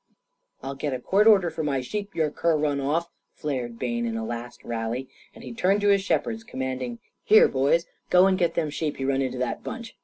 "I'll 0.63 0.73
get 0.73 0.95
a 0.95 0.99
court 0.99 1.27
order 1.27 1.51
for 1.51 1.61
my 1.63 1.79
sheep 1.79 2.15
your 2.15 2.31
cur 2.31 2.57
run 2.57 2.79
off!" 2.79 3.11
flared 3.35 3.77
Bayne 3.77 4.07
in 4.07 4.17
a 4.17 4.25
last 4.25 4.63
rally; 4.63 5.07
and 5.35 5.43
he 5.43 5.53
turned 5.53 5.81
to 5.81 5.89
his 5.89 6.01
shepherds, 6.01 6.43
commanding: 6.43 6.97
"Here, 7.23 7.47
boys, 7.47 7.85
go 8.09 8.25
and 8.25 8.35
get 8.35 8.55
them 8.55 8.71
sheep 8.71 8.97
he 8.97 9.05
run 9.05 9.21
into 9.21 9.37
that 9.37 9.63
bunch. 9.63 9.95